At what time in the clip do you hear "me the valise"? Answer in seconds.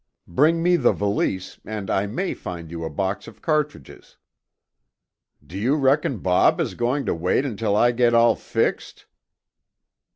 0.63-1.59